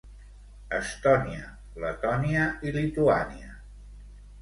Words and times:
Estònia, 0.77 1.45
Letònia 1.85 2.49
i 2.71 2.77
Lituània. 2.81 3.57